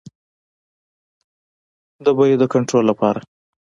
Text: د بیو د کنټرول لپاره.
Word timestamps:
د 2.05 2.07
بیو 2.17 2.39
د 2.41 2.43
کنټرول 2.53 2.83
لپاره. 2.91 3.19